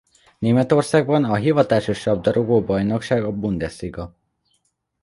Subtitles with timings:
[0.39, 4.15] Németországban a hivatásos labdarúgó bajnokság a Bundesliga.